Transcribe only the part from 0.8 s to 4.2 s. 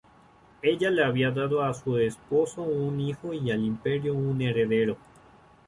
le había dado a su esposo un hijo y al Imperio